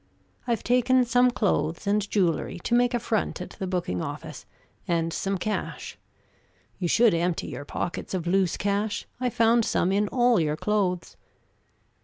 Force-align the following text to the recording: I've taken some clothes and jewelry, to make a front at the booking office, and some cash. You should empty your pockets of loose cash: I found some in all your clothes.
I've 0.47 0.63
taken 0.63 1.05
some 1.05 1.29
clothes 1.29 1.85
and 1.85 2.09
jewelry, 2.09 2.57
to 2.63 2.73
make 2.73 2.95
a 2.95 2.99
front 2.99 3.39
at 3.39 3.51
the 3.51 3.67
booking 3.67 4.01
office, 4.01 4.47
and 4.87 5.13
some 5.13 5.37
cash. 5.37 5.95
You 6.79 6.87
should 6.87 7.13
empty 7.13 7.45
your 7.49 7.65
pockets 7.65 8.15
of 8.15 8.25
loose 8.25 8.57
cash: 8.57 9.05
I 9.19 9.29
found 9.29 9.63
some 9.63 9.91
in 9.91 10.07
all 10.07 10.39
your 10.39 10.57
clothes. 10.57 11.17